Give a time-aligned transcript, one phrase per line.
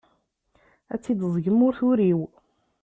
[0.93, 2.21] Ad tt-id-teẓẓgem ur turiw.